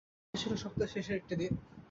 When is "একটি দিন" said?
1.15-1.51